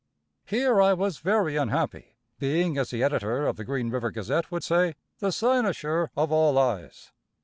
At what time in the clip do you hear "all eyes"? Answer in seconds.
6.31-7.11